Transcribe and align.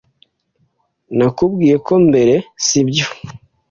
Nakubwiye 1.17 1.75
ko 1.87 1.93
mbere, 2.07 2.33
sibyo? 2.65 3.05